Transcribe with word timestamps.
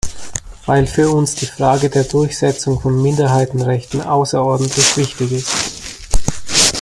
Weil 0.65 0.87
für 0.87 1.11
uns 1.11 1.35
die 1.35 1.45
Frage 1.45 1.87
der 1.91 2.03
Durchsetzung 2.05 2.81
von 2.81 3.03
Minderheitenrechten 3.03 4.01
außerordentlich 4.01 4.97
wichtig 4.97 5.31
ist. 5.31 5.47